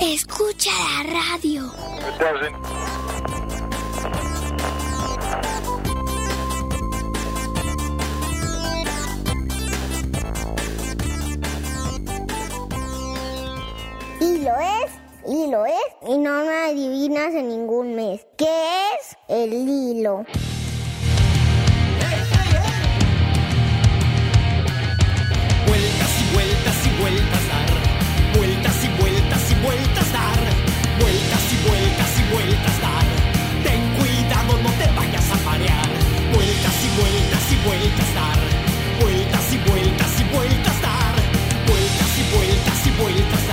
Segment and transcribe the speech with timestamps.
[0.00, 1.70] Escucha la radio.
[14.20, 14.90] Y lo es,
[15.28, 15.74] y lo es,
[16.08, 18.26] y no me adivinas en ningún mes.
[18.38, 20.24] ¿Qué es el hilo?
[32.32, 33.06] Vueltas dar.
[33.64, 35.88] Ten cuidado, no te vayas a marear.
[36.34, 38.38] Vueltas y vueltas y vueltas dar.
[39.00, 41.14] Vueltas y vueltas y vueltas dar.
[41.68, 43.49] Vueltas y vueltas y vueltas dar.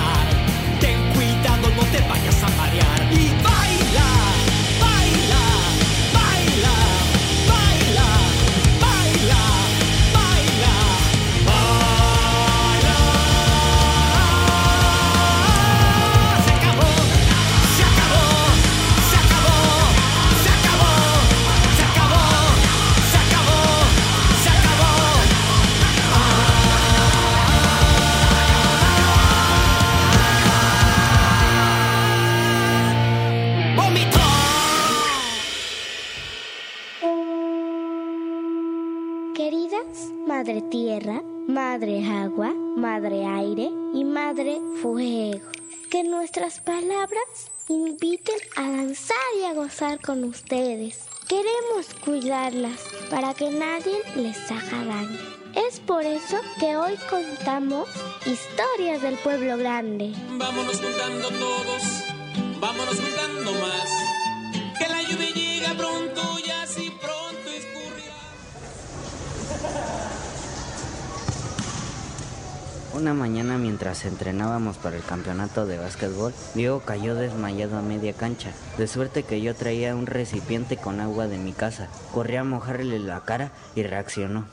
[46.40, 51.00] Nuestras palabras inviten a danzar y a gozar con ustedes.
[51.28, 55.18] Queremos cuidarlas para que nadie les haga daño.
[55.56, 57.90] Es por eso que hoy contamos
[58.26, 60.14] historias del pueblo grande.
[60.34, 61.84] Vámonos juntando todos,
[62.60, 63.90] vámonos juntando más.
[64.78, 68.14] Que la lluvia llega pronto y así pronto escurrirá.
[72.98, 78.54] Una mañana mientras entrenábamos para el campeonato de básquetbol, Diego cayó desmayado a media cancha,
[78.76, 81.90] de suerte que yo traía un recipiente con agua de mi casa.
[82.12, 84.46] Corrí a mojarle la cara y reaccionó.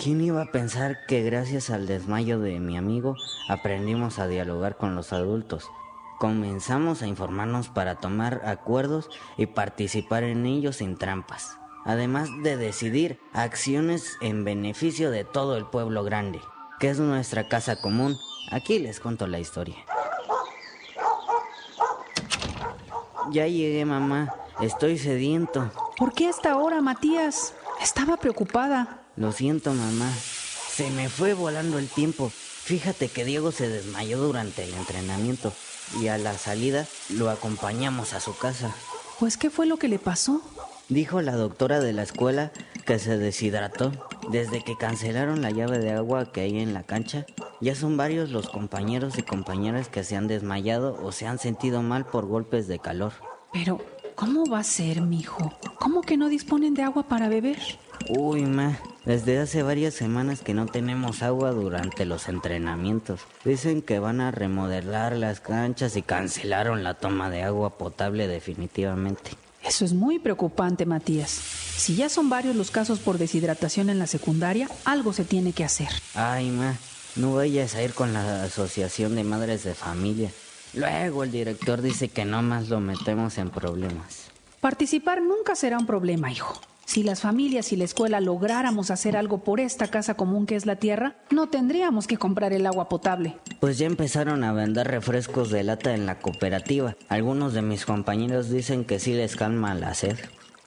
[0.00, 3.14] ¿Quién iba a pensar que gracias al desmayo de mi amigo
[3.48, 5.70] aprendimos a dialogar con los adultos?
[6.18, 13.20] Comenzamos a informarnos para tomar acuerdos y participar en ellos sin trampas, además de decidir
[13.32, 16.40] acciones en beneficio de todo el pueblo grande,
[16.78, 18.16] que es nuestra casa común.
[18.50, 19.76] Aquí les cuento la historia.
[23.30, 24.34] Ya llegué, mamá.
[24.60, 25.70] Estoy sediento.
[25.96, 27.54] ¿Por qué hasta ahora, Matías?
[27.80, 29.02] Estaba preocupada.
[29.16, 30.10] Lo siento, mamá.
[30.12, 32.30] Se me fue volando el tiempo.
[32.30, 35.52] Fíjate que Diego se desmayó durante el entrenamiento
[36.00, 38.74] y a la salida lo acompañamos a su casa.
[39.18, 40.42] Pues, ¿qué fue lo que le pasó?
[40.90, 42.50] Dijo la doctora de la escuela
[42.84, 43.92] que se deshidrató.
[44.32, 47.26] Desde que cancelaron la llave de agua que hay en la cancha,
[47.60, 51.82] ya son varios los compañeros y compañeras que se han desmayado o se han sentido
[51.82, 53.12] mal por golpes de calor.
[53.52, 53.78] Pero,
[54.16, 55.52] ¿cómo va a ser, mijo?
[55.78, 57.58] ¿Cómo que no disponen de agua para beber?
[58.08, 63.20] Uy, ma, desde hace varias semanas que no tenemos agua durante los entrenamientos.
[63.44, 69.30] Dicen que van a remodelar las canchas y cancelaron la toma de agua potable definitivamente.
[69.70, 71.30] Eso es muy preocupante, Matías.
[71.30, 75.62] Si ya son varios los casos por deshidratación en la secundaria, algo se tiene que
[75.62, 75.90] hacer.
[76.16, 76.74] Ay, ma,
[77.14, 80.32] no vayas a ir con la Asociación de Madres de Familia.
[80.74, 84.24] Luego el director dice que no más lo metemos en problemas.
[84.60, 86.60] Participar nunca será un problema, hijo.
[86.90, 90.66] Si las familias y la escuela lográramos hacer algo por esta casa común que es
[90.66, 93.36] la tierra, no tendríamos que comprar el agua potable.
[93.60, 96.96] Pues ya empezaron a vender refrescos de lata en la cooperativa.
[97.08, 100.18] Algunos de mis compañeros dicen que sí les calma la sed.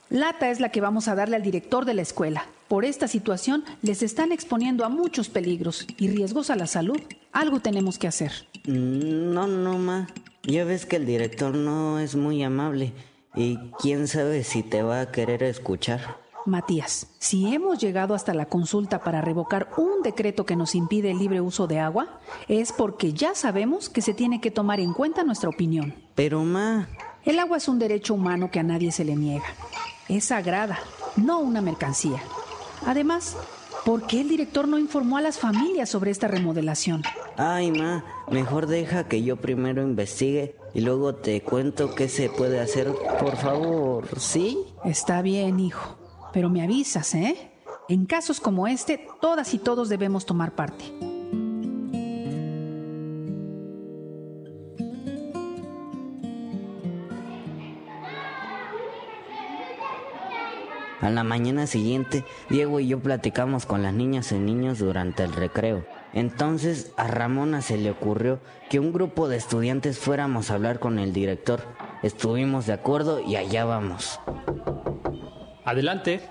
[0.10, 2.46] Lata es la que vamos a darle al director de la escuela.
[2.70, 7.02] Por esta situación les están exponiendo a muchos peligros y riesgos a la salud.
[7.34, 8.32] Algo tenemos que hacer.
[8.66, 10.08] Mm, No, no, ma.
[10.44, 12.94] Ya ves que el director no es muy amable.
[13.36, 16.18] Y quién sabe si te va a querer escuchar.
[16.46, 21.20] Matías, si hemos llegado hasta la consulta para revocar un decreto que nos impide el
[21.20, 25.24] libre uso de agua, es porque ya sabemos que se tiene que tomar en cuenta
[25.24, 25.96] nuestra opinión.
[26.16, 26.90] Pero, ma,
[27.24, 29.46] El agua es un derecho humano que a nadie se le niega.
[30.10, 30.80] Es sagrada
[31.16, 32.22] no una mercancía.
[32.86, 33.38] Además,
[33.86, 37.04] ¿por qué el director no informó a las familias sobre esta remodelación?
[37.38, 42.60] Ay, ma, mejor deja que yo primero investigue y luego te cuento qué se puede
[42.60, 44.58] hacer, por favor, ¿sí?
[44.84, 45.98] Está bien, hijo,
[46.34, 47.52] pero me avisas, ¿eh?
[47.90, 50.86] En casos como este, todas y todos debemos tomar parte.
[61.02, 65.34] A la mañana siguiente, Diego y yo platicamos con las niñas y niños durante el
[65.34, 65.86] recreo.
[66.14, 68.40] Entonces a Ramona se le ocurrió
[68.70, 71.62] que un grupo de estudiantes fuéramos a hablar con el director.
[72.04, 74.20] Estuvimos de acuerdo y allá vamos.
[75.66, 76.22] Adelante.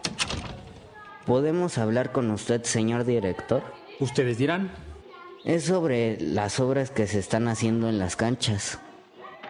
[1.26, 3.62] ¿Podemos hablar con usted, señor director?
[4.00, 4.70] Ustedes dirán.
[5.44, 8.78] Es sobre las obras que se están haciendo en las canchas.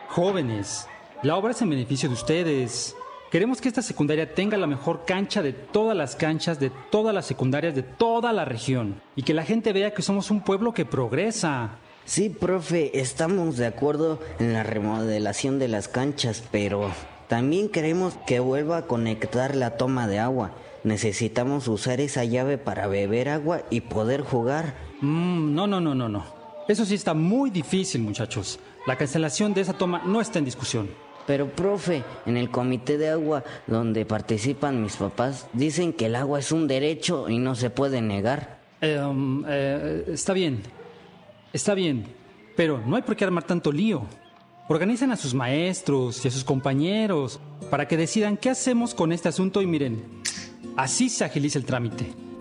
[0.09, 0.87] Jóvenes,
[1.23, 2.97] la obra es en beneficio de ustedes.
[3.33, 7.25] Queremos que esta secundaria tenga la mejor cancha de todas las canchas, de todas las
[7.25, 9.01] secundarias, de toda la región.
[9.17, 11.79] Y que la gente vea que somos un pueblo que progresa.
[12.05, 16.91] Sí, profe, estamos de acuerdo en la remodelación de las canchas, pero
[17.27, 20.51] también queremos que vuelva a conectar la toma de agua.
[20.85, 24.75] Necesitamos usar esa llave para beber agua y poder jugar.
[25.01, 26.27] Mm, no, no, no, no, no.
[26.69, 28.61] Eso sí está muy difícil, muchachos.
[28.87, 30.91] La cancelación de esa toma no está en discusión.
[31.27, 36.41] Pero, profe, en el comité de agua donde participan mis papás, dicen que el agua
[36.41, 38.61] es un derecho y no se puede negar.
[38.83, 40.61] Um, eh, está bien,
[41.53, 42.05] está bien,
[42.57, 44.03] pero no hay por qué armar tanto lío.
[44.69, 47.39] Organicen a sus maestros y a sus compañeros
[47.71, 50.03] para que decidan qué hacemos con este asunto y miren,
[50.77, 52.32] así se agiliza el trámite.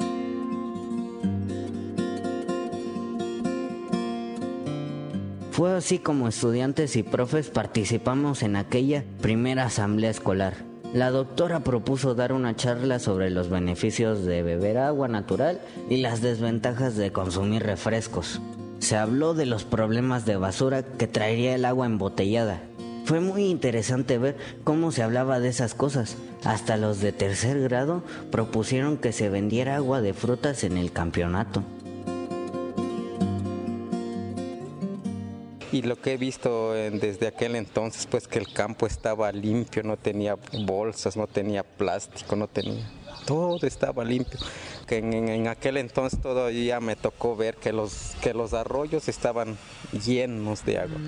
[5.61, 10.55] Fue así como estudiantes y profes participamos en aquella primera asamblea escolar.
[10.91, 16.23] La doctora propuso dar una charla sobre los beneficios de beber agua natural y las
[16.23, 18.41] desventajas de consumir refrescos.
[18.79, 22.63] Se habló de los problemas de basura que traería el agua embotellada.
[23.05, 26.17] Fue muy interesante ver cómo se hablaba de esas cosas.
[26.43, 31.63] Hasta los de tercer grado propusieron que se vendiera agua de frutas en el campeonato.
[35.71, 39.97] Y lo que he visto desde aquel entonces pues que el campo estaba limpio, no
[39.97, 42.85] tenía bolsas, no tenía plástico, no tenía,
[43.25, 44.39] todo estaba limpio.
[44.87, 49.57] Que en, aquel entonces todavía me tocó ver que los, que los arroyos estaban
[49.93, 50.99] llenos de agua.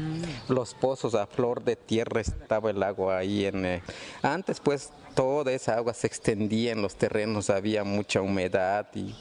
[0.48, 3.66] Los pozos a flor de tierra estaba el agua ahí en...
[3.66, 3.84] Eh,
[4.22, 9.16] antes pues toda esa agua se extendía en los terrenos, había mucha humedad y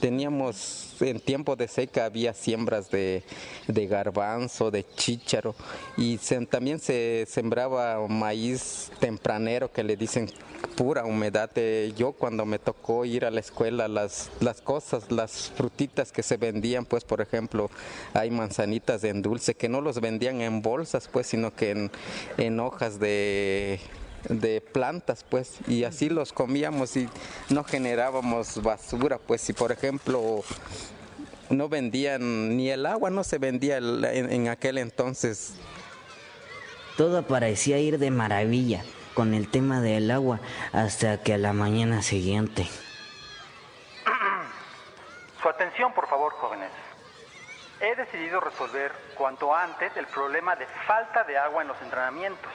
[0.00, 3.22] teníamos en tiempo de seca había siembras de,
[3.66, 5.54] garbanzo, de chícharo
[5.96, 6.18] y
[6.48, 10.30] también se sembraba maíz tempranero que le dicen
[10.76, 11.50] pura humedad.
[11.96, 16.36] yo cuando me tocó ir a la escuela, las, las cosas, las frutitas que se
[16.36, 17.70] vendían, pues por ejemplo,
[18.12, 21.90] hay manzanitas en dulce que no los vendían en bolsas, pues, sino que
[22.38, 23.80] en hojas de
[24.28, 27.08] de plantas, pues, y así los comíamos y
[27.50, 30.42] no generábamos basura, pues, si por ejemplo
[31.50, 35.54] no vendían ni el agua, no se vendía en, aquel entonces.
[36.96, 38.84] Todo parecía ir de maravilla
[39.14, 40.40] con el tema del agua
[40.72, 42.68] hasta que a la mañana siguiente.
[45.42, 46.70] Su atención, por favor, jóvenes.
[47.80, 52.52] He decidido resolver cuanto antes el problema de falta de agua en los entrenamientos.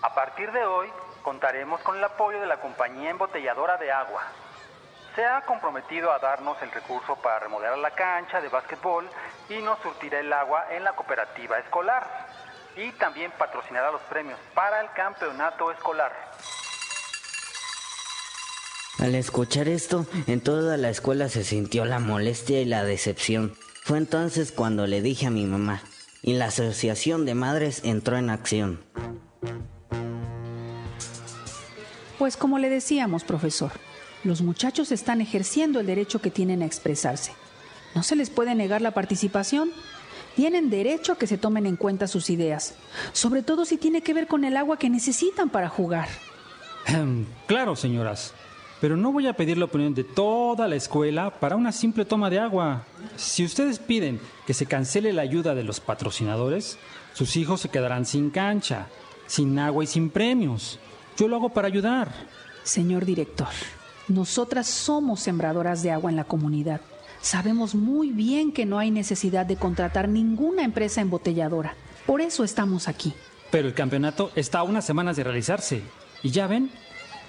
[0.00, 0.88] A partir de hoy,
[1.22, 4.22] contaremos con el apoyo de la compañía embotelladora de agua.
[5.16, 9.08] Se ha comprometido a darnos el recurso para remodelar la cancha de básquetbol
[9.48, 12.06] y nos surtirá el agua en la cooperativa escolar.
[12.76, 16.12] Y también patrocinará los premios para el campeonato escolar.
[19.00, 23.56] Al escuchar esto, en toda la escuela se sintió la molestia y la decepción.
[23.82, 25.82] Fue entonces cuando le dije a mi mamá,
[26.22, 28.84] y la Asociación de Madres entró en acción.
[32.18, 33.72] Pues como le decíamos, profesor,
[34.24, 37.32] los muchachos están ejerciendo el derecho que tienen a expresarse.
[37.94, 39.70] No se les puede negar la participación.
[40.34, 42.74] Tienen derecho a que se tomen en cuenta sus ideas,
[43.12, 46.08] sobre todo si tiene que ver con el agua que necesitan para jugar.
[46.86, 48.34] Em, claro, señoras,
[48.80, 52.30] pero no voy a pedir la opinión de toda la escuela para una simple toma
[52.30, 52.84] de agua.
[53.16, 56.78] Si ustedes piden que se cancele la ayuda de los patrocinadores,
[57.14, 58.86] sus hijos se quedarán sin cancha,
[59.26, 60.78] sin agua y sin premios.
[61.18, 62.12] Yo lo hago para ayudar.
[62.62, 63.48] Señor director,
[64.06, 66.80] nosotras somos sembradoras de agua en la comunidad.
[67.20, 71.74] Sabemos muy bien que no hay necesidad de contratar ninguna empresa embotelladora.
[72.06, 73.12] Por eso estamos aquí.
[73.50, 75.82] Pero el campeonato está a unas semanas de realizarse.
[76.22, 76.70] Y ya ven,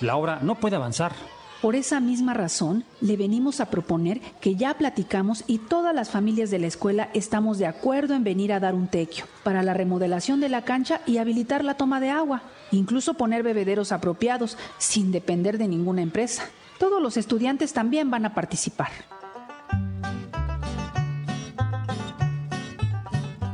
[0.01, 1.13] la obra no puede avanzar.
[1.61, 6.49] Por esa misma razón, le venimos a proponer que ya platicamos y todas las familias
[6.51, 10.39] de la escuela estamos de acuerdo en venir a dar un tequio para la remodelación
[10.39, 15.57] de la cancha y habilitar la toma de agua, incluso poner bebederos apropiados sin depender
[15.57, 16.43] de ninguna empresa.
[16.79, 19.18] Todos los estudiantes también van a participar.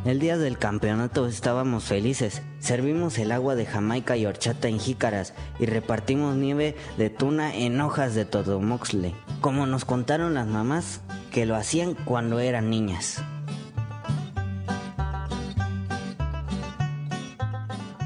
[0.06, 2.44] El día del campeonato estábamos felices.
[2.60, 7.82] Servimos el agua de Jamaica y horchata en jícaras y repartimos nieve de tuna en
[7.82, 13.24] hojas de todomoxle, como nos contaron las mamás que lo hacían cuando eran niñas.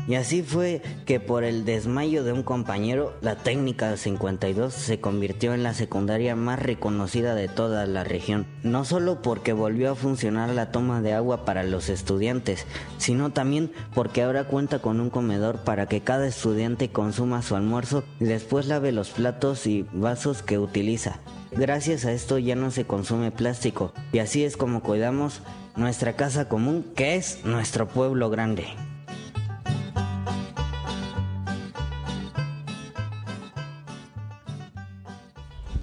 [0.10, 5.54] Y así fue que por el desmayo de un compañero, la técnica 52 se convirtió
[5.54, 8.48] en la secundaria más reconocida de toda la región.
[8.64, 12.66] No solo porque volvió a funcionar la toma de agua para los estudiantes,
[12.98, 18.04] sino también porque ahora cuenta con un comedor para que cada estudiante consuma su almuerzo
[18.20, 21.20] y después lave los platos y vasos que utiliza.
[21.52, 25.44] Gracias a esto ya no se consume plástico y así es como cuidamos
[25.76, 28.66] nuestra casa común que es nuestro pueblo grande.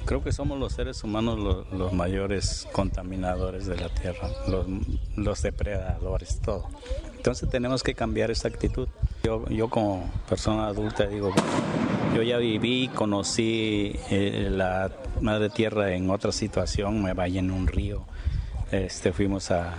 [0.07, 4.65] Creo que somos los seres humanos los, mayores contaminadores de la tierra, los,
[5.17, 6.69] los, depredadores, todo.
[7.17, 8.89] Entonces tenemos que cambiar esa actitud.
[9.25, 11.35] Yo, yo como persona adulta digo,
[12.15, 17.67] yo ya viví, conocí eh, la madre tierra en otra situación, me vaya en un
[17.67, 18.05] río,
[18.71, 19.75] este, fuimos a,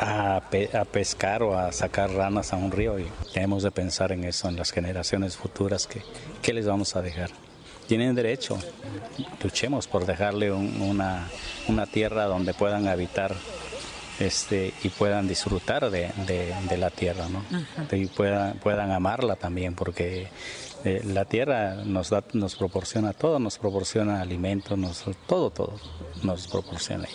[0.00, 4.10] a, pe a, pescar o a sacar ranas a un río y tenemos de pensar
[4.10, 6.02] en eso, en las generaciones futuras, que,
[6.42, 7.30] ¿qué les vamos a dejar?
[7.88, 8.58] Tienen derecho.
[9.42, 11.26] Luchemos por dejarle un, una,
[11.66, 13.34] una, tierra donde puedan habitar
[14.20, 17.42] este, y puedan disfrutar de, de, de la tierra, ¿no?
[17.90, 20.28] Y puedan, puedan amarla también, porque
[20.84, 25.74] eh, la tierra nos, da, nos proporciona todo, nos proporciona alimentos, nos, todo, todo
[26.22, 27.08] nos proporciona.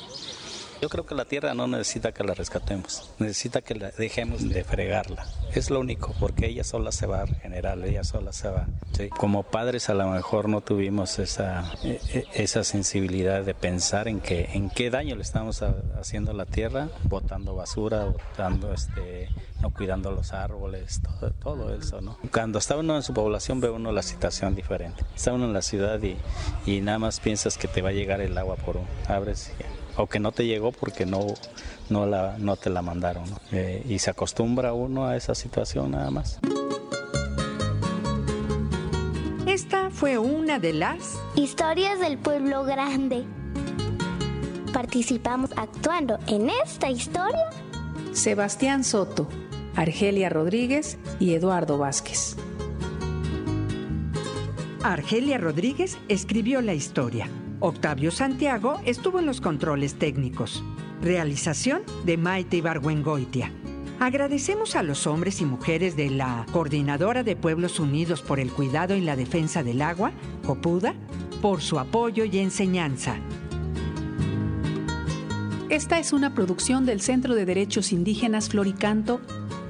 [0.83, 5.25] Yo creo que la tierra no necesita que la rescatemos, necesita que dejemos de fregarla.
[5.53, 8.67] Es lo único, porque ella sola se va a regenerar, ella sola se va.
[8.91, 9.07] ¿sí?
[9.07, 11.71] Como padres a lo mejor no tuvimos esa,
[12.33, 15.63] esa sensibilidad de pensar en, que, en qué daño le estamos
[15.97, 19.29] haciendo a la tierra, botando basura, botando este,
[19.61, 22.17] no cuidando los árboles, todo, todo eso, ¿no?
[22.29, 25.05] Cuando está uno en su población ve uno la situación diferente.
[25.15, 26.17] Está uno en la ciudad y,
[26.69, 29.82] y nada más piensas que te va a llegar el agua por un, abres y
[29.97, 31.27] o que no te llegó porque no,
[31.89, 33.29] no, la, no te la mandaron.
[33.29, 33.39] ¿no?
[33.51, 36.39] Eh, y se acostumbra uno a esa situación nada más.
[39.45, 43.23] Esta fue una de las historias del pueblo grande.
[44.73, 47.49] Participamos actuando en esta historia
[48.13, 49.27] Sebastián Soto,
[49.75, 52.35] Argelia Rodríguez y Eduardo Vázquez.
[54.83, 57.27] Argelia Rodríguez escribió la historia.
[57.65, 60.61] Octavio Santiago estuvo en los controles técnicos.
[61.01, 63.53] Realización de Maite Ibargüengoitia.
[64.01, 68.97] Agradecemos a los hombres y mujeres de la Coordinadora de Pueblos Unidos por el Cuidado
[68.97, 70.11] y la Defensa del Agua,
[70.45, 70.93] COPUDA,
[71.41, 73.15] por su apoyo y enseñanza.
[75.69, 79.21] Esta es una producción del Centro de Derechos Indígenas Floricanto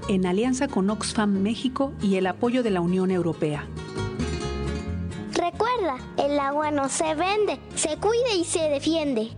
[0.09, 3.67] en alianza con Oxfam México y el apoyo de la Unión Europea.
[6.17, 9.31] El agua no se vende, se cuida y se defiende.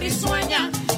[0.00, 0.89] corre e sonha.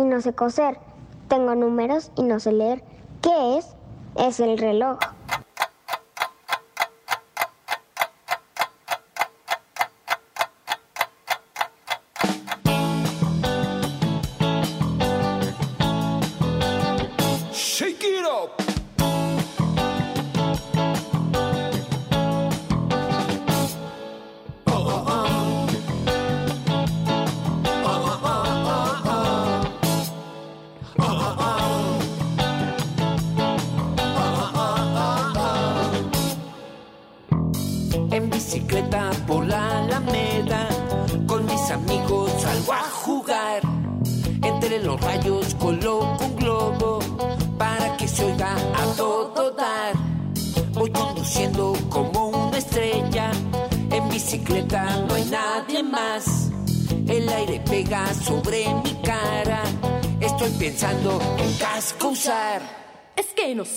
[0.00, 0.78] y no sé coser.
[1.28, 2.82] Tengo números y no sé leer.
[3.22, 3.76] ¿Qué es?
[4.16, 4.98] Es el reloj.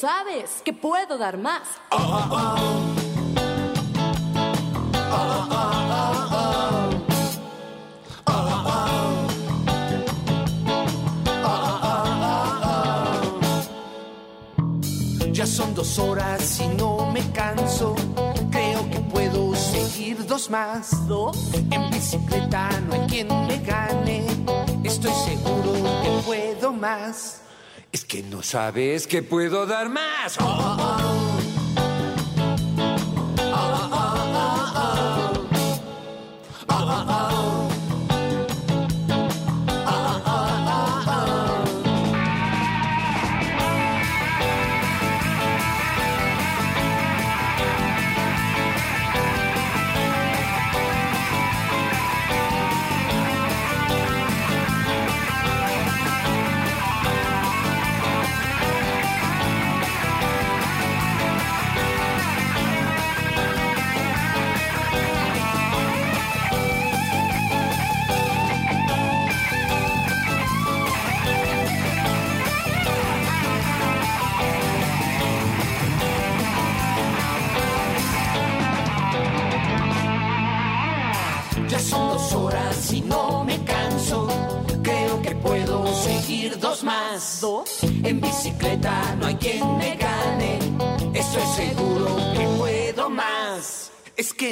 [0.03, 1.61] sabes que puedo dar más.
[15.31, 17.95] Ya son dos horas y no me canso.
[18.51, 20.91] Creo que puedo seguir dos más.
[21.71, 24.25] En bicicleta no hay quien me gane.
[24.83, 25.71] Estoy seguro
[26.03, 27.42] que puedo más
[28.13, 30.37] que no sabes que puedo dar más.
[30.39, 31.32] Oh, oh, oh.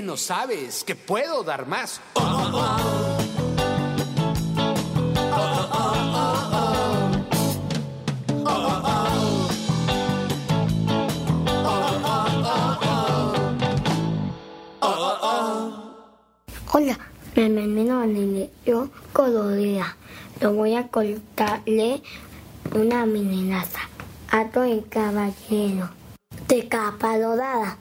[0.02, 2.02] menos sabes que puedo dar más.
[16.74, 16.98] Hola,
[17.36, 18.50] me menino Nene.
[18.66, 19.96] Yo, Colorea,
[20.40, 22.02] le voy a contarle
[22.74, 23.82] una amenaza.
[24.32, 25.92] Ato el caballero
[26.48, 27.78] de capa dorada.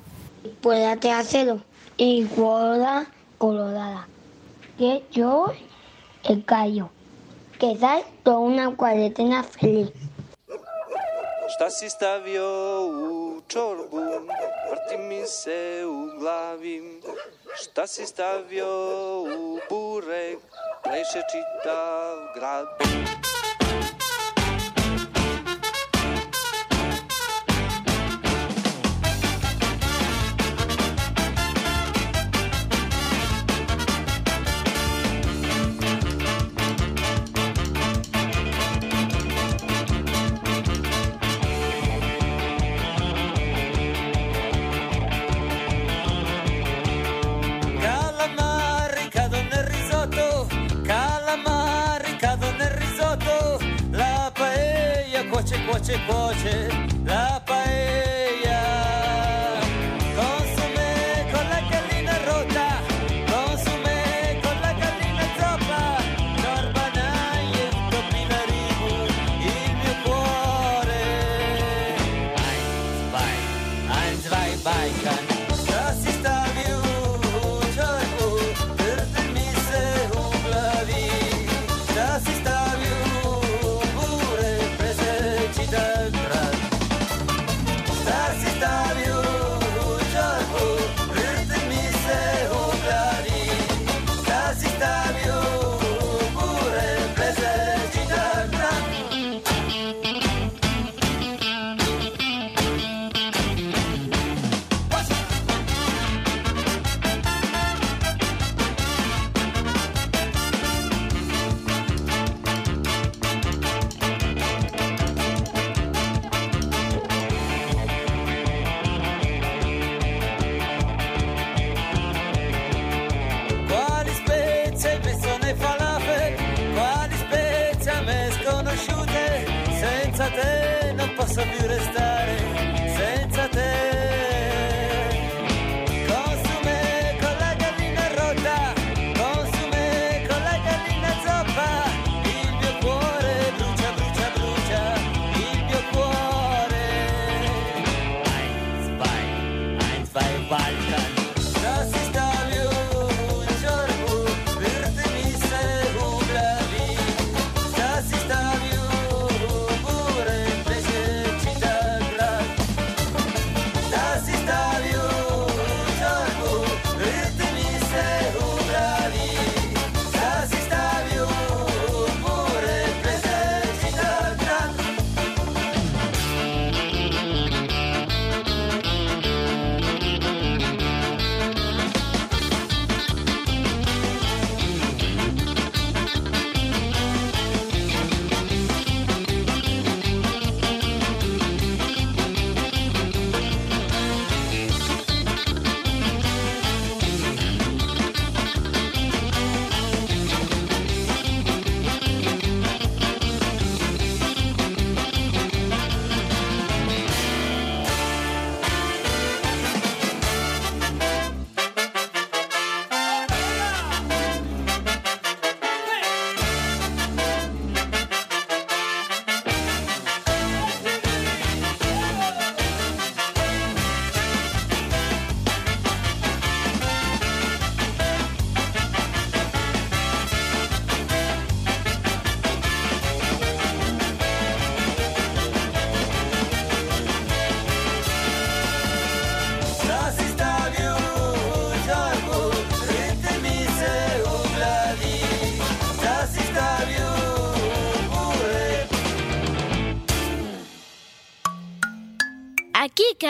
[0.60, 1.69] Puede hacerlo
[2.00, 3.04] y gorda
[3.36, 4.08] colorada,
[4.78, 5.52] que yo
[6.24, 6.88] el gallo,
[7.58, 9.90] que da toda una cuarentena feliz.
[11.54, 12.46] Šta stavio
[12.86, 14.00] u čorbu,
[14.70, 17.00] vrti mi se u glavi.
[17.62, 18.66] Šta si stavio
[19.22, 20.38] u burek,
[20.82, 22.66] pleše čitav grad.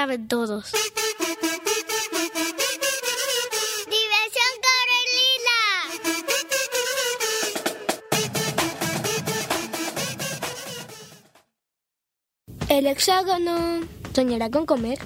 [0.01, 0.73] caben todos.
[12.71, 13.81] El hexágono.
[14.15, 14.99] ¿Soñará con comer?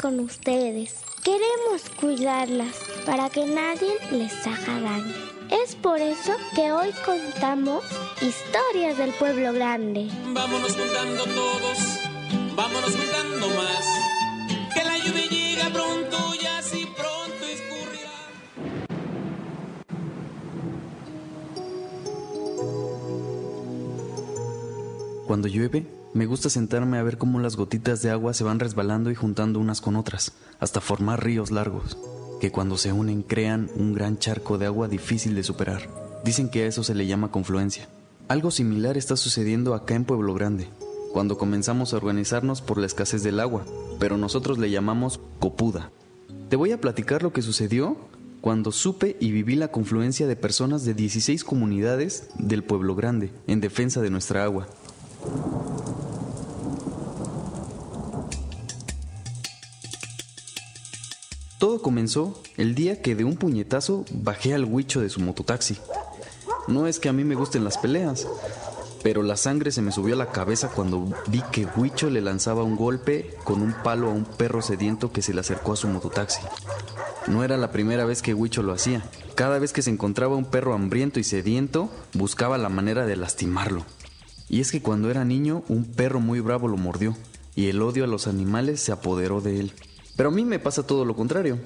[0.00, 1.00] Con ustedes.
[1.22, 5.14] Queremos cuidarlas para que nadie les haga daño.
[5.50, 7.84] Es por eso que hoy contamos
[8.20, 10.08] historias del pueblo grande.
[10.28, 11.78] Vámonos juntando todos,
[12.56, 13.84] vámonos juntando más.
[14.74, 18.10] Que la lluvia llega pronto y así pronto escurrirá.
[25.26, 29.10] Cuando llueve, me gusta sentarme a ver cómo las gotitas de agua se van resbalando
[29.10, 31.96] y juntando unas con otras, hasta formar ríos largos,
[32.40, 35.88] que cuando se unen crean un gran charco de agua difícil de superar.
[36.24, 37.88] Dicen que a eso se le llama confluencia.
[38.26, 40.68] Algo similar está sucediendo acá en Pueblo Grande,
[41.12, 43.64] cuando comenzamos a organizarnos por la escasez del agua,
[43.98, 45.90] pero nosotros le llamamos copuda.
[46.48, 47.96] Te voy a platicar lo que sucedió
[48.40, 53.60] cuando supe y viví la confluencia de personas de 16 comunidades del Pueblo Grande en
[53.60, 54.66] defensa de nuestra agua.
[61.58, 65.76] Todo comenzó el día que de un puñetazo bajé al huicho de su mototaxi.
[66.68, 68.26] No es que a mí me gusten las peleas,
[69.02, 72.62] pero la sangre se me subió a la cabeza cuando vi que Huicho le lanzaba
[72.62, 75.88] un golpe con un palo a un perro sediento que se le acercó a su
[75.88, 76.40] mototaxi.
[77.26, 79.02] No era la primera vez que Huicho lo hacía.
[79.34, 83.84] Cada vez que se encontraba un perro hambriento y sediento, buscaba la manera de lastimarlo.
[84.50, 87.16] Y es que cuando era niño, un perro muy bravo lo mordió,
[87.54, 89.72] y el odio a los animales se apoderó de él.
[90.16, 91.60] Pero a mí me pasa todo lo contrario.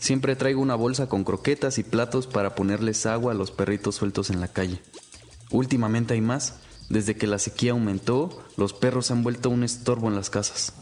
[0.00, 4.30] Siempre traigo una bolsa con croquetas y platos para ponerles agua a los perritos sueltos
[4.30, 4.80] en la calle.
[5.50, 6.54] Últimamente hay más.
[6.88, 10.72] Desde que la sequía aumentó, los perros se han vuelto un estorbo en las casas.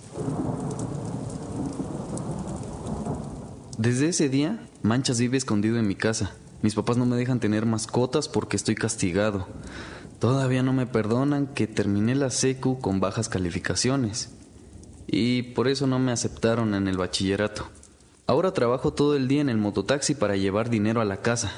[3.77, 6.33] Desde ese día, Manchas vive escondido en mi casa.
[6.62, 9.49] Mis papás no me dejan tener mascotas porque estoy castigado.
[10.25, 14.31] Todavía no me perdonan que terminé la secu con bajas calificaciones.
[15.07, 17.69] Y por eso no me aceptaron en el bachillerato.
[18.27, 21.53] Ahora trabajo todo el día en el mototaxi para llevar dinero a la casa,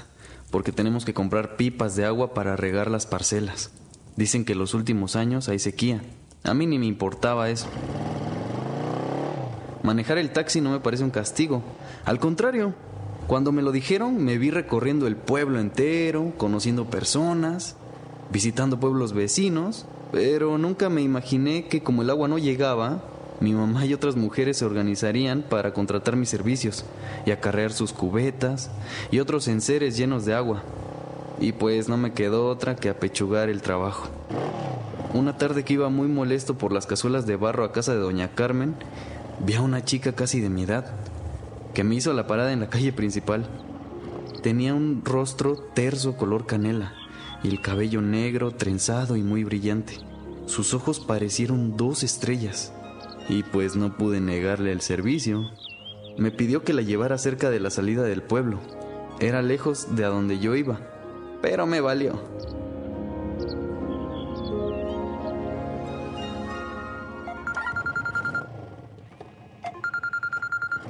[0.51, 3.71] porque tenemos que comprar pipas de agua para regar las parcelas.
[4.17, 6.03] Dicen que los últimos años hay sequía.
[6.43, 7.69] A mí ni me importaba eso.
[9.85, 11.63] Manejar el taxi no me parece un castigo.
[12.05, 12.75] Al contrario,
[13.29, 17.77] cuando me lo dijeron me vi recorriendo el pueblo entero, conociendo personas,
[18.31, 23.03] visitando pueblos vecinos, pero nunca me imaginé que como el agua no llegaba,
[23.41, 26.85] mi mamá y otras mujeres se organizarían para contratar mis servicios
[27.27, 28.71] y acarrear sus cubetas
[29.11, 30.63] y otros enseres llenos de agua.
[31.39, 34.09] Y pues no me quedó otra que apechugar el trabajo.
[35.13, 38.35] Una tarde que iba muy molesto por las cazuelas de barro a casa de doña
[38.35, 38.75] Carmen,
[39.45, 40.87] vi a una chica casi de mi edad,
[41.75, 43.47] que me hizo la parada en la calle principal.
[44.43, 46.95] Tenía un rostro terso color canela
[47.43, 49.99] y el cabello negro, trenzado y muy brillante.
[50.47, 52.73] Sus ojos parecieron dos estrellas
[53.29, 55.51] y pues no pude negarle el servicio.
[56.19, 58.61] Me pidió que la llevara cerca de la salida del pueblo.
[59.21, 60.81] Era lejos de a donde yo iba,
[61.43, 62.21] pero me valió.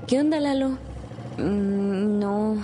[0.07, 0.79] ¿Qué onda, Lalo?
[1.37, 2.59] Mm, no.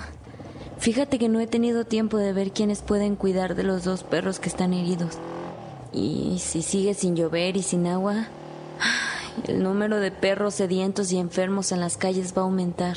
[0.83, 4.41] Fíjate que no he tenido tiempo de ver quiénes pueden cuidar de los dos perros
[4.41, 5.17] que están heridos.
[5.93, 8.27] Y si sigue sin llover y sin agua,
[9.47, 12.97] el número de perros sedientos y enfermos en las calles va a aumentar.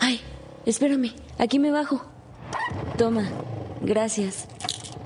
[0.00, 0.20] Ay,
[0.66, 2.02] espérame, aquí me bajo.
[2.98, 3.30] Toma,
[3.80, 4.48] gracias.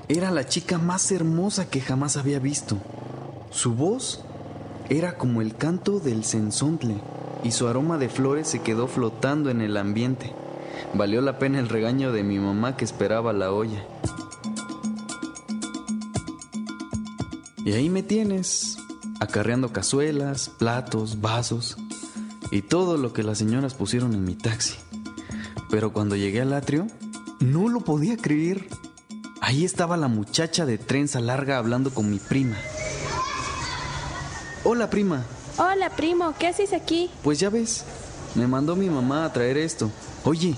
[0.09, 2.79] Era la chica más hermosa que jamás había visto.
[3.49, 4.25] Su voz
[4.89, 6.95] era como el canto del censontle
[7.45, 10.33] y su aroma de flores se quedó flotando en el ambiente.
[10.93, 13.85] Valió la pena el regaño de mi mamá que esperaba la olla.
[17.65, 18.77] Y ahí me tienes,
[19.19, 21.77] acarreando cazuelas, platos, vasos
[22.49, 24.75] y todo lo que las señoras pusieron en mi taxi.
[25.69, 26.87] Pero cuando llegué al atrio,
[27.39, 28.67] no lo podía creer.
[29.41, 32.55] Ahí estaba la muchacha de trenza larga hablando con mi prima.
[34.63, 35.23] Hola, prima.
[35.57, 37.09] Hola, primo, ¿qué haces aquí?
[37.23, 37.83] Pues ya ves,
[38.35, 39.89] me mandó mi mamá a traer esto.
[40.23, 40.55] Oye,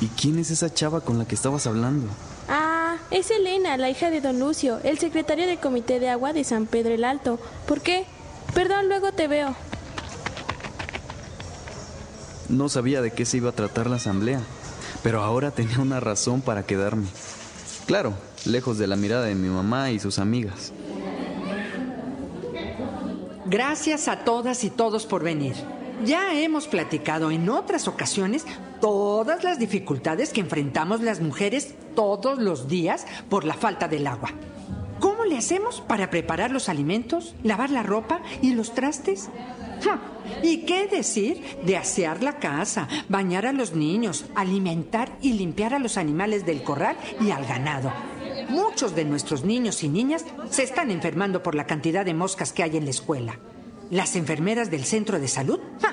[0.00, 2.06] ¿y quién es esa chava con la que estabas hablando?
[2.48, 6.44] Ah, es Elena, la hija de don Lucio, el secretario del Comité de Agua de
[6.44, 7.38] San Pedro el Alto.
[7.66, 8.06] ¿Por qué?
[8.54, 9.54] Perdón, luego te veo.
[12.48, 14.40] No sabía de qué se iba a tratar la asamblea,
[15.02, 17.06] pero ahora tenía una razón para quedarme.
[17.86, 18.14] Claro,
[18.46, 20.72] lejos de la mirada de mi mamá y sus amigas.
[23.46, 25.54] Gracias a todas y todos por venir.
[26.04, 28.46] Ya hemos platicado en otras ocasiones
[28.80, 34.30] todas las dificultades que enfrentamos las mujeres todos los días por la falta del agua.
[35.00, 39.28] ¿Cómo le hacemos para preparar los alimentos, lavar la ropa y los trastes?
[40.42, 45.78] ¿Y qué decir de asear la casa, bañar a los niños, alimentar y limpiar a
[45.78, 47.92] los animales del corral y al ganado?
[48.48, 52.62] Muchos de nuestros niños y niñas se están enfermando por la cantidad de moscas que
[52.62, 53.38] hay en la escuela.
[53.90, 55.92] Las enfermeras del centro de salud ja,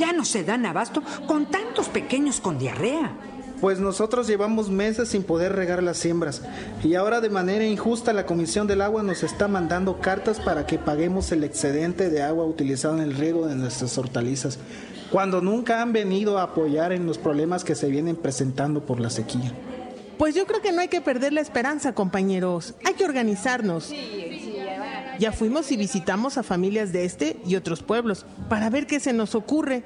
[0.00, 3.12] ya no se dan abasto con tantos pequeños con diarrea.
[3.60, 6.42] Pues nosotros llevamos meses sin poder regar las siembras
[6.84, 10.78] y ahora de manera injusta la Comisión del Agua nos está mandando cartas para que
[10.78, 14.58] paguemos el excedente de agua utilizado en el riego de nuestras hortalizas,
[15.10, 19.10] cuando nunca han venido a apoyar en los problemas que se vienen presentando por la
[19.10, 19.52] sequía.
[20.18, 22.74] Pues yo creo que no hay que perder la esperanza, compañeros.
[22.84, 23.92] Hay que organizarnos.
[25.18, 29.12] Ya fuimos y visitamos a familias de este y otros pueblos para ver qué se
[29.12, 29.82] nos ocurre.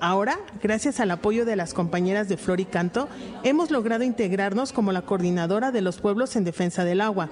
[0.00, 3.08] Ahora, gracias al apoyo de las compañeras de Flor y Canto,
[3.44, 7.30] hemos logrado integrarnos como la coordinadora de los pueblos en defensa del agua.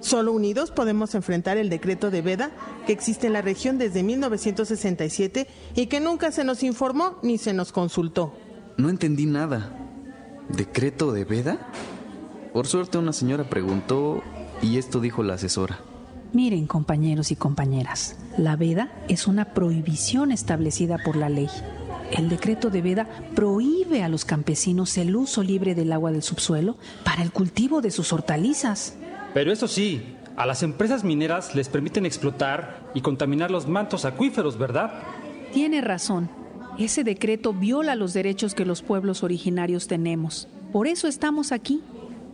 [0.00, 2.50] Solo unidos podemos enfrentar el decreto de veda
[2.86, 7.52] que existe en la región desde 1967 y que nunca se nos informó ni se
[7.52, 8.32] nos consultó.
[8.78, 9.76] No entendí nada.
[10.48, 11.58] ¿Decreto de veda?
[12.54, 14.22] Por suerte una señora preguntó
[14.62, 15.80] y esto dijo la asesora.
[16.32, 21.48] Miren, compañeros y compañeras, la veda es una prohibición establecida por la ley.
[22.10, 26.76] El decreto de veda prohíbe a los campesinos el uso libre del agua del subsuelo
[27.04, 28.96] para el cultivo de sus hortalizas.
[29.32, 30.02] Pero eso sí,
[30.36, 34.92] a las empresas mineras les permiten explotar y contaminar los mantos acuíferos, ¿verdad?
[35.52, 36.28] Tiene razón.
[36.78, 40.46] Ese decreto viola los derechos que los pueblos originarios tenemos.
[40.72, 41.82] Por eso estamos aquí,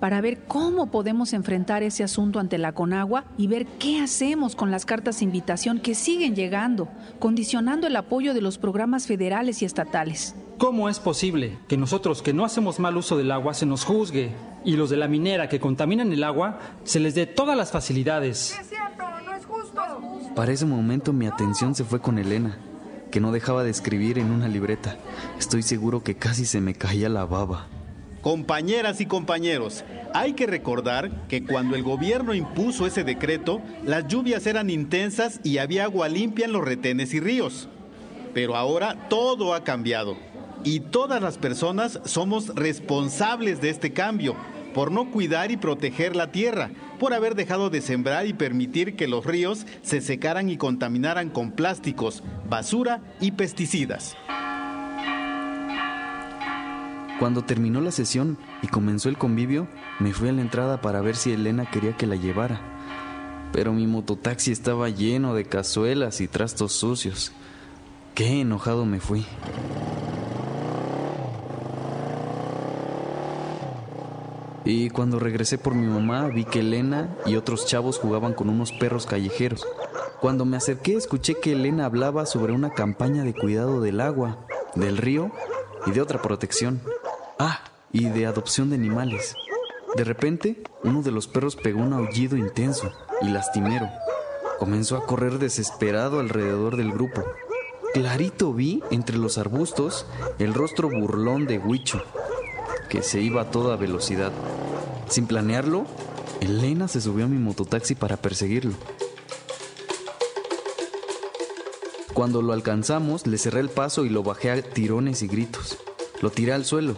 [0.05, 4.71] para ver cómo podemos enfrentar ese asunto ante la Conagua y ver qué hacemos con
[4.71, 9.65] las cartas de invitación que siguen llegando, condicionando el apoyo de los programas federales y
[9.65, 10.35] estatales.
[10.59, 14.33] ¿Cómo es posible que nosotros que no hacemos mal uso del agua se nos juzgue
[14.63, 18.55] y los de la minera que contaminan el agua se les dé todas las facilidades?
[20.37, 22.59] Para ese momento mi atención se fue con Elena,
[23.11, 24.99] que no dejaba de escribir en una libreta.
[25.39, 27.69] Estoy seguro que casi se me caía la baba.
[28.25, 29.85] Compañeras y compañeros,
[30.15, 35.59] hay que recordar que cuando el gobierno impuso ese decreto, las lluvias eran intensas y
[35.59, 37.69] había agua limpia en los retenes y ríos.
[38.33, 40.17] Pero ahora todo ha cambiado
[40.65, 44.35] y todas las personas somos responsables de este cambio
[44.73, 49.07] por no cuidar y proteger la tierra, por haber dejado de sembrar y permitir que
[49.07, 54.17] los ríos se secaran y contaminaran con plásticos, basura y pesticidas.
[57.19, 59.69] Cuando terminó la sesión y comenzó el convivio,
[60.01, 62.61] me fui a la entrada para ver si Elena quería que la llevara.
[63.53, 67.33] Pero mi mototaxi estaba lleno de cazuelas y trastos sucios.
[68.15, 69.25] Qué enojado me fui.
[74.65, 78.73] Y cuando regresé por mi mamá, vi que Elena y otros chavos jugaban con unos
[78.73, 79.65] perros callejeros.
[80.21, 84.39] Cuando me acerqué, escuché que Elena hablaba sobre una campaña de cuidado del agua,
[84.75, 85.31] del río
[85.87, 86.81] y de otra protección.
[87.39, 89.35] Ah, y de adopción de animales.
[89.97, 92.93] De repente, uno de los perros pegó un aullido intenso
[93.23, 93.89] y lastimero.
[94.59, 97.25] Comenzó a correr desesperado alrededor del grupo.
[97.93, 100.07] Clarito vi entre los arbustos
[100.39, 102.03] el rostro burlón de Huicho,
[102.89, 104.33] que se iba a toda velocidad.
[105.09, 105.87] Sin planearlo,
[106.41, 108.75] Elena se subió a mi mototaxi para perseguirlo.
[112.13, 115.79] Cuando lo alcanzamos, le cerré el paso y lo bajé a tirones y gritos.
[116.21, 116.97] Lo tiré al suelo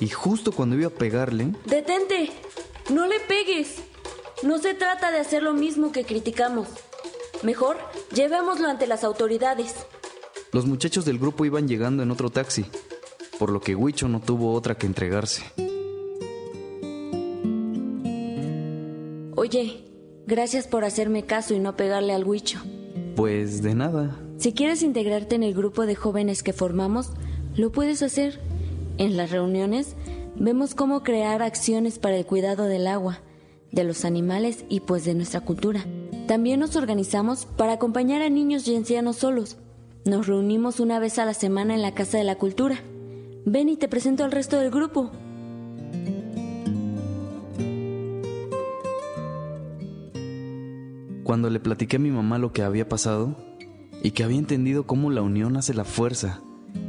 [0.00, 1.54] y justo cuando iba a pegarle...
[1.66, 2.30] ¡Detente!
[2.90, 3.76] ¡No le pegues!
[4.42, 6.68] No se trata de hacer lo mismo que criticamos.
[7.42, 7.76] Mejor,
[8.14, 9.74] llevémoslo ante las autoridades.
[10.52, 12.64] Los muchachos del grupo iban llegando en otro taxi,
[13.38, 15.42] por lo que Huicho no tuvo otra que entregarse.
[19.36, 19.84] Oye,
[20.26, 22.60] gracias por hacerme caso y no pegarle al Huicho.
[23.16, 24.18] Pues de nada.
[24.38, 27.10] Si quieres integrarte en el grupo de jóvenes que formamos,
[27.56, 28.40] lo puedes hacer.
[28.96, 29.96] En las reuniones
[30.36, 33.20] vemos cómo crear acciones para el cuidado del agua,
[33.72, 35.84] de los animales y pues de nuestra cultura.
[36.28, 39.56] También nos organizamos para acompañar a niños y ancianos solos.
[40.04, 42.78] Nos reunimos una vez a la semana en la Casa de la Cultura.
[43.44, 45.10] Ven y te presento al resto del grupo.
[51.24, 53.34] Cuando le platiqué a mi mamá lo que había pasado
[54.02, 56.42] y que había entendido cómo la unión hace la fuerza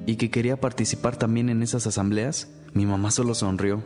[0.06, 3.84] y que quería participar también en esas asambleas, mi mamá solo sonrió.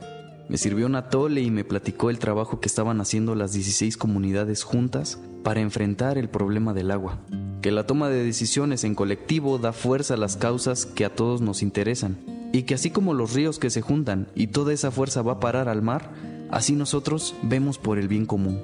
[0.50, 4.64] Me sirvió un atole y me platicó el trabajo que estaban haciendo las 16 comunidades
[4.64, 7.20] juntas para enfrentar el problema del agua.
[7.62, 11.42] Que la toma de decisiones en colectivo da fuerza a las causas que a todos
[11.42, 12.18] nos interesan.
[12.52, 15.40] Y que así como los ríos que se juntan y toda esa fuerza va a
[15.40, 16.12] parar al mar,
[16.50, 18.60] así nosotros vemos por el bien común.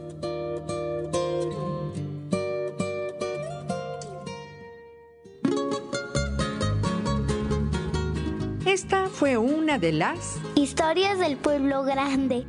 [9.76, 12.45] Una de las Historias del pueblo grande.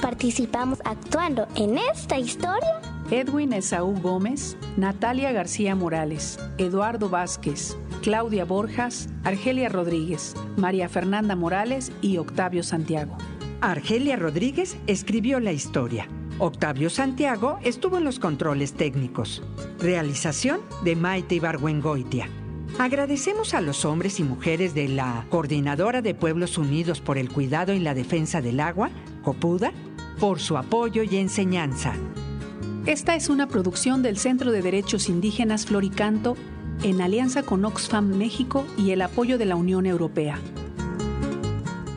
[0.00, 2.80] Participamos actuando en esta historia.
[3.10, 11.92] Edwin Esaú Gómez, Natalia García Morales, Eduardo Vázquez, Claudia Borjas, Argelia Rodríguez, María Fernanda Morales
[12.00, 13.18] y Octavio Santiago.
[13.60, 16.08] Argelia Rodríguez escribió la historia.
[16.38, 19.42] Octavio Santiago estuvo en los controles técnicos.
[19.80, 22.28] Realización de Maite Ibargüengoitia.
[22.78, 27.72] Agradecemos a los hombres y mujeres de la Coordinadora de Pueblos Unidos por el Cuidado
[27.72, 28.90] y la Defensa del Agua,
[29.22, 29.72] COPUDA,
[30.18, 31.94] por su apoyo y enseñanza.
[32.84, 36.36] Esta es una producción del Centro de Derechos Indígenas Floricanto
[36.82, 40.38] en alianza con Oxfam México y el apoyo de la Unión Europea.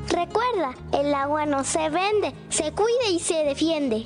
[0.10, 4.06] Recuerda, el agua no se vende, se cuida y se defiende.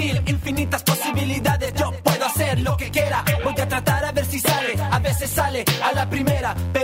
[0.00, 1.74] Infinitas posibilidades.
[1.74, 3.24] Yo puedo hacer lo que quiera.
[3.44, 4.74] Voy a tratar a ver si sale.
[4.90, 6.54] A veces sale a la primera.
[6.72, 6.79] Pero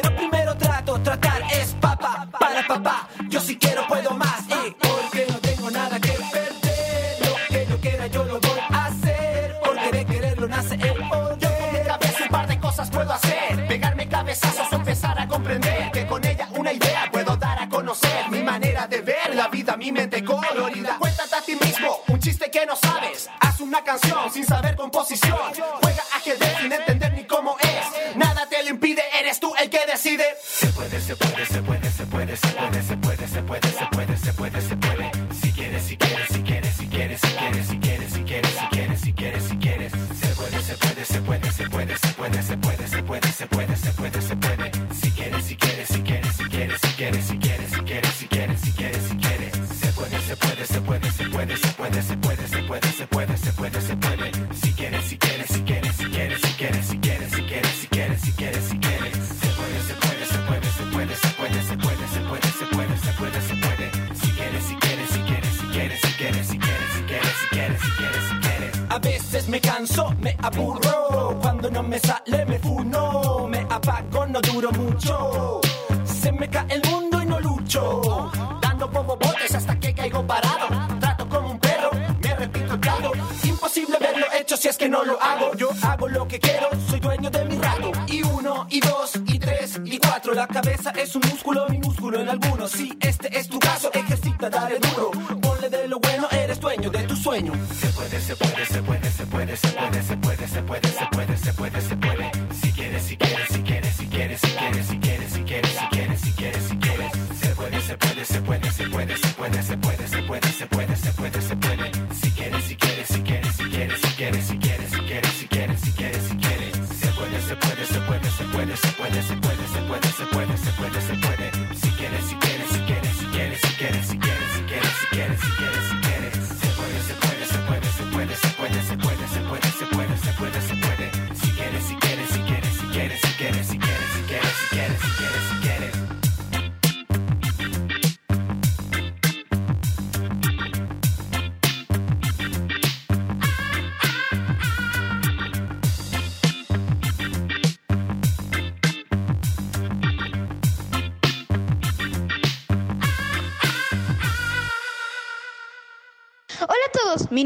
[85.27, 85.55] hago.
[85.57, 87.93] Yo hago lo que quiero, soy dueño de mi rato.
[88.07, 90.35] Y uno, y dos, y tres, y cuatro.
[90.35, 92.71] La cabeza es un músculo, mi músculo en algunos.
[92.71, 95.11] Si este es tu caso, ejercita, dale duro.
[95.41, 97.53] Ponle de lo bueno, eres dueño de tu sueño.
[97.75, 100.89] Se puede, se puede, se puede, se puede, se puede, se puede, se puede,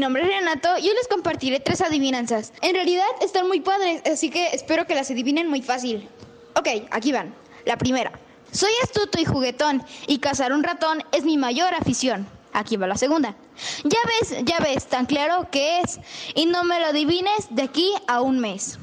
[0.01, 2.51] nombre es Renato y hoy les compartiré tres adivinanzas.
[2.61, 6.09] En realidad están muy padres, así que espero que las adivinen muy fácil.
[6.55, 7.33] Ok, aquí van.
[7.65, 8.11] La primera.
[8.51, 12.27] Soy astuto y juguetón, y cazar un ratón es mi mayor afición.
[12.51, 13.35] Aquí va la segunda.
[13.83, 15.99] Ya ves, ya ves, tan claro que es,
[16.35, 18.79] y no me lo adivines de aquí a un mes.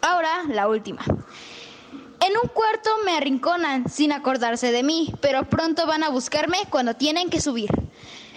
[0.00, 1.04] Ahora, la última.
[1.04, 6.94] En un cuarto me arrinconan sin acordarse de mí, pero pronto van a buscarme cuando
[6.94, 7.70] tienen que subir.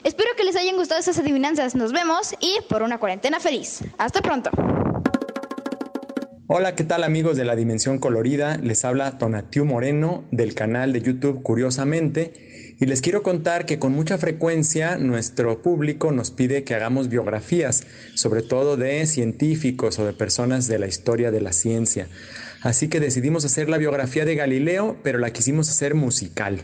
[0.04, 1.76] Espero que les hayan gustado esas adivinanzas.
[1.76, 3.82] Nos vemos y por una cuarentena feliz.
[3.98, 4.50] Hasta pronto.
[6.48, 8.58] Hola, ¿qué tal amigos de la Dimensión Colorida?
[8.58, 13.92] Les habla Tonatiu Moreno del canal de YouTube Curiosamente y les quiero contar que con
[13.92, 17.84] mucha frecuencia nuestro público nos pide que hagamos biografías,
[18.16, 22.08] sobre todo de científicos o de personas de la historia de la ciencia.
[22.62, 26.64] Así que decidimos hacer la biografía de Galileo, pero la quisimos hacer musical.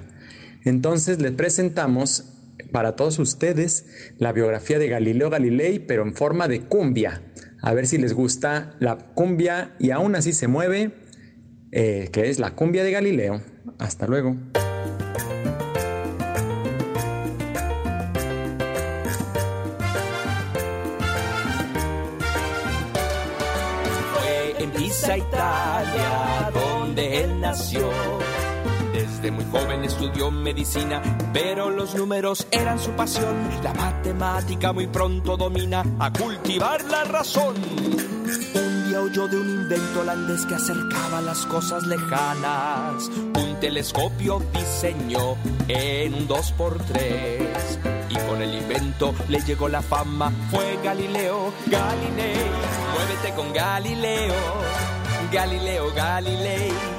[0.64, 2.35] Entonces les presentamos
[2.72, 3.86] para todos ustedes
[4.18, 7.22] la biografía de Galileo Galilei, pero en forma de cumbia.
[7.62, 10.92] A ver si les gusta la cumbia y aún así se mueve,
[11.72, 13.42] eh, que es la cumbia de Galileo.
[13.80, 14.36] Hasta luego.
[25.14, 27.90] Italia, donde él nació.
[29.32, 31.02] Muy joven estudió medicina,
[31.34, 33.36] pero los números eran su pasión.
[33.64, 37.56] La matemática muy pronto domina a cultivar la razón.
[38.54, 43.08] Un día oyó de un invento holandés que acercaba las cosas lejanas.
[43.08, 45.36] Un telescopio diseñó
[45.70, 48.10] en un 2x3.
[48.10, 50.32] Y con el invento le llegó la fama.
[50.52, 52.36] Fue Galileo Galilei.
[52.94, 54.34] Muévete con Galileo.
[55.32, 56.95] Galileo Galilei.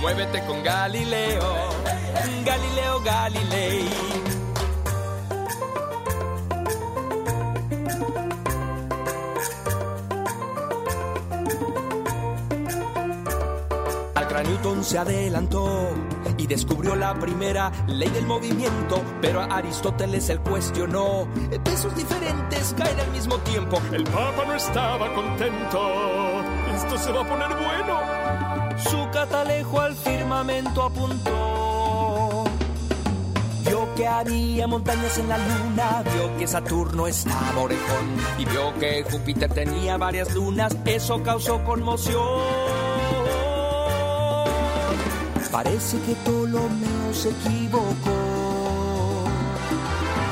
[0.00, 1.42] Muévete con Galileo,
[2.44, 3.88] Galileo Galilei.
[14.14, 15.90] Al gran Newton se adelantó
[16.38, 21.26] y descubrió la primera ley del movimiento, pero a Aristóteles él cuestionó.
[21.64, 23.80] Pesos diferentes caen al mismo tiempo.
[23.92, 25.80] El Papa no estaba contento.
[26.76, 28.45] Esto se va a poner bueno.
[28.78, 32.44] Su catalejo al firmamento apuntó.
[33.64, 39.04] Vio que había montañas en la luna, vio que Saturno estaba orejón y vio que
[39.10, 40.76] Júpiter tenía varias lunas.
[40.84, 42.76] Eso causó conmoción.
[45.50, 47.86] Parece que Ptolomeo se equivocó.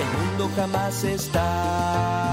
[0.00, 2.23] El mundo jamás está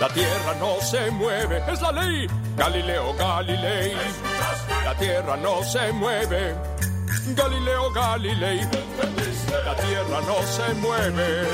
[0.00, 2.28] La tierra no se mueve, es la ley.
[2.56, 3.92] Galileo Galilei.
[4.84, 6.54] La tierra no se mueve.
[7.34, 8.60] Galileo Galilei.
[9.64, 11.48] La tierra no se mueve.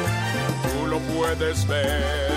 [0.63, 2.33] Tú lo puedes ver.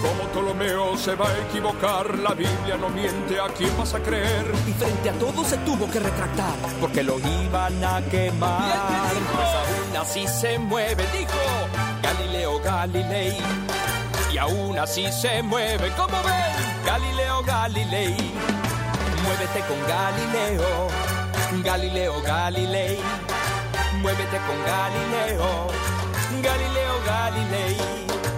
[0.00, 4.44] Como Ptolomeo se va a equivocar, la Biblia no miente, ¿a quién vas a creer?
[4.66, 9.12] Y frente a todo se tuvo que retractar, porque lo iban a quemar.
[9.32, 11.38] Pues aún así se mueve, dijo
[12.02, 13.73] Galileo Galilei.
[14.34, 18.16] Y aún así se mueve, como ven, Galileo Galilei.
[19.22, 20.88] Muévete con Galileo,
[21.62, 22.98] Galileo Galilei.
[24.02, 25.68] Muévete con Galileo,
[26.42, 27.76] Galileo Galilei.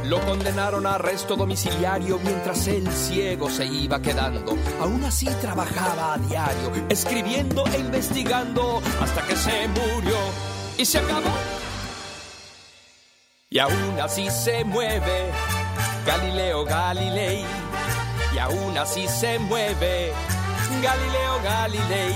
[0.04, 4.54] Lo condenaron a arresto domiciliario mientras el ciego se iba quedando.
[4.78, 10.18] Aún así trabajaba a diario, escribiendo e investigando hasta que se murió
[10.76, 11.32] y se acabó.
[13.48, 15.32] Y aún así se mueve
[16.06, 17.44] Galileo Galilei.
[18.32, 20.12] Y aún así se mueve
[20.82, 22.14] Galileo Galilei.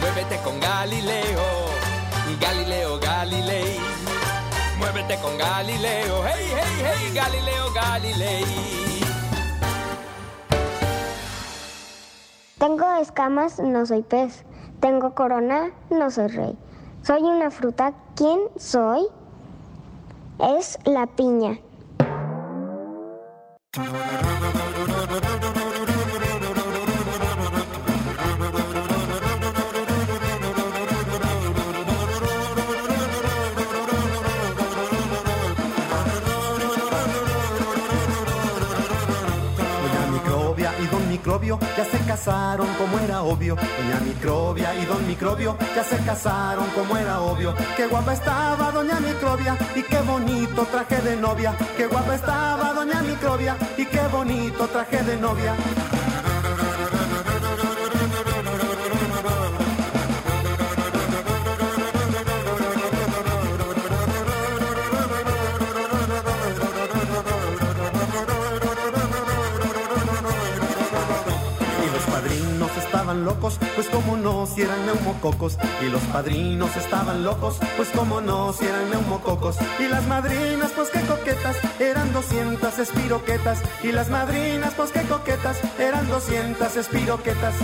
[0.00, 1.42] Muévete con Galileo,
[2.40, 3.78] Galileo Galilei.
[4.78, 8.44] Muévete con Galileo, hey, hey, hey, Galileo Galilei.
[12.58, 14.44] Tengo escamas, no soy pez.
[14.80, 16.58] Tengo corona, no soy rey.
[17.02, 19.06] Soy una fruta, ¿quién soy?
[20.40, 21.58] Es la piña.
[23.74, 24.81] Doña Microbia y Don
[41.22, 43.54] Microbio ya se casaron como era obvio.
[43.54, 47.54] Doña Microbia y Don Microbio ya se casaron como era obvio.
[47.76, 51.56] Qué guapa estaba Doña Microbia y qué bonito traje de novia.
[51.76, 55.54] Qué guapa estaba Doña Microbia y qué bonito traje de novia.
[73.24, 75.58] Locos, pues como no, si eran neumococos.
[75.80, 79.56] Y los padrinos estaban locos, pues como no, si eran neumococos.
[79.78, 83.58] Y las madrinas, pues qué coquetas, eran 200 espiroquetas.
[83.82, 87.54] Y las madrinas, pues qué coquetas, eran 200 espiroquetas.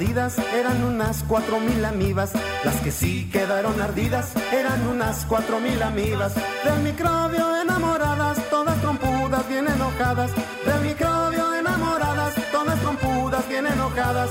[0.00, 2.30] Eran unas cuatro mil amibas.
[2.64, 6.34] Las que sí quedaron ardidas eran unas cuatro mil amibas.
[6.64, 10.30] Del microbio enamoradas, todas trompudas, bien enojadas.
[10.64, 14.30] Del microbio enamoradas, todas trompudas, bien enojadas.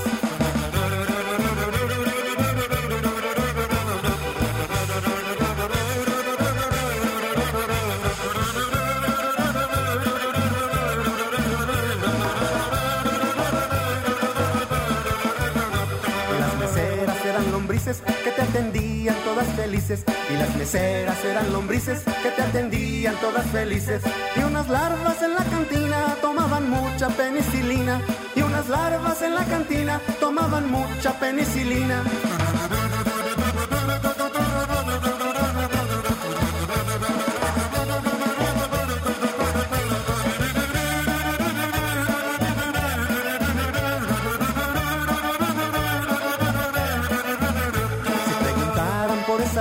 [18.28, 20.04] Que te atendían todas felices.
[20.30, 24.02] Y las meseras eran lombrices que te atendían todas felices.
[24.36, 28.00] Y unas larvas en la cantina tomaban mucha penicilina.
[28.34, 32.02] Y unas larvas en la cantina tomaban mucha penicilina.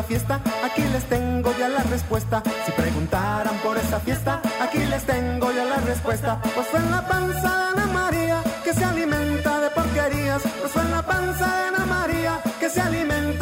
[0.08, 2.42] Fiesta, aquí les tengo ya la respuesta.
[2.66, 6.42] Si preguntaran por esa fiesta, aquí les tengo ya la respuesta.
[6.56, 10.42] Pues fue en la panza de Ana María que se alimenta de porquerías.
[10.60, 13.37] Pues fue en la panza de Ana María que se alimenta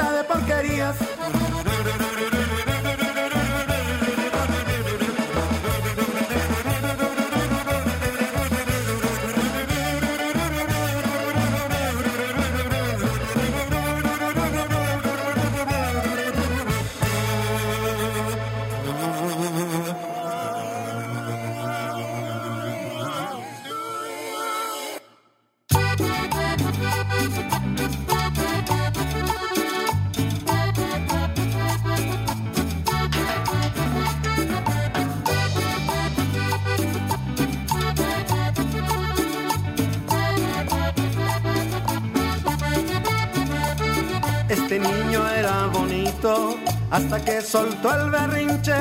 [46.95, 48.73] hasta que soltó el berrinche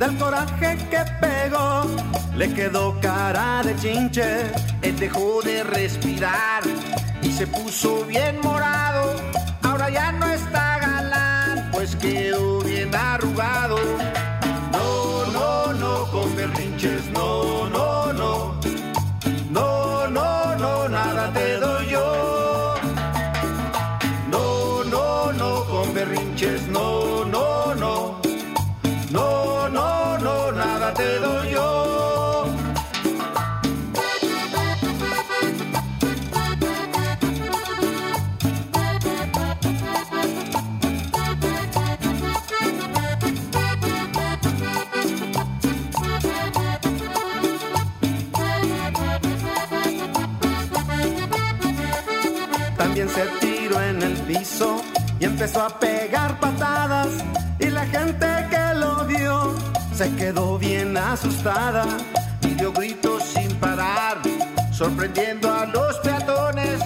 [0.00, 1.86] del coraje que pegó.
[2.36, 4.50] Le quedó cara de chinche,
[4.82, 6.64] él dejó de respirar
[7.22, 9.14] y se puso bien morado.
[60.02, 61.86] Se quedó bien asustada
[62.40, 64.18] y dio gritos sin parar,
[64.72, 66.81] sorprendiendo a los peatones.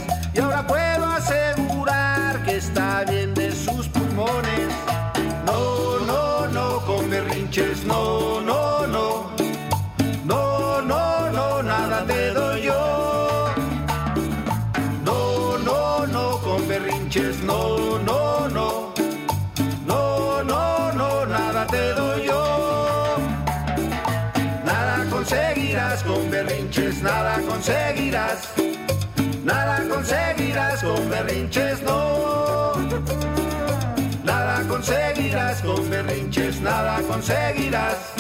[35.63, 38.13] Con berrinches, nada conseguirás.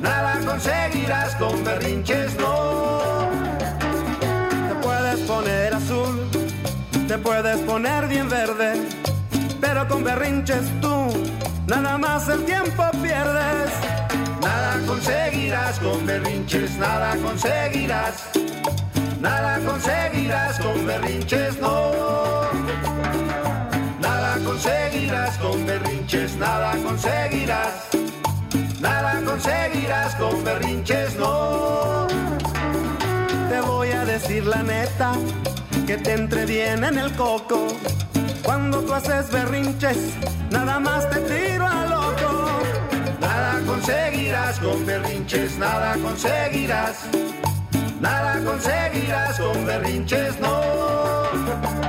[0.00, 3.28] Nada conseguirás con berrinches, no.
[4.68, 6.28] Te puedes poner azul,
[7.08, 8.74] te puedes poner bien verde,
[9.60, 11.12] pero con berrinches tú
[11.66, 13.70] nada más el tiempo pierdes.
[14.40, 18.30] Nada conseguirás con berrinches, nada conseguirás.
[19.20, 23.01] Nada conseguirás con berrinches, no.
[25.40, 27.88] Con berrinches, nada conseguirás.
[28.80, 32.06] Nada conseguirás con berrinches, no.
[33.48, 35.12] Te voy a decir la neta,
[35.86, 37.66] que te entre bien en el coco.
[38.42, 39.98] Cuando tú haces berrinches,
[40.50, 42.48] nada más te tiro a loco.
[43.20, 46.96] Nada conseguirás con berrinches, nada conseguirás.
[48.00, 51.81] Nada conseguirás con berrinches, no.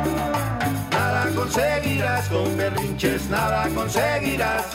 [1.44, 4.66] Conseguirás con berrinches, nada conseguirás.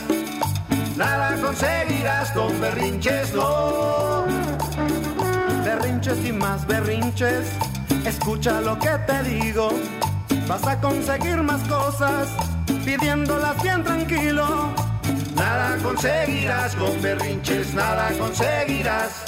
[0.98, 4.26] Nada conseguirás con berrinches, no.
[5.64, 7.48] Berrinches y más berrinches,
[8.04, 9.70] escucha lo que te digo.
[10.46, 12.28] Vas a conseguir más cosas
[12.84, 14.74] pidiéndolas bien tranquilo.
[15.36, 19.24] Nada conseguirás con berrinches, nada conseguirás.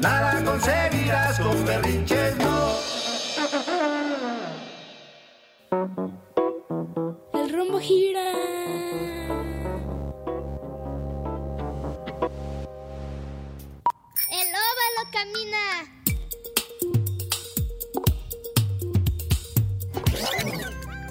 [0.00, 2.91] Nada conseguirás con berrinches, no.